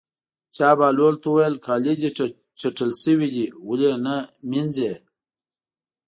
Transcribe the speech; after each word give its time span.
چا 0.55 0.69
بهلول 0.79 1.15
ته 1.21 1.27
وویل: 1.29 1.55
کالي 1.65 1.93
دې 2.01 2.09
چټل 2.59 2.91
شوي 3.03 3.29
دي 3.35 3.45
ولې 3.67 3.87
یې 3.93 3.97
نه 4.05 4.15
وینځې. 4.49 4.93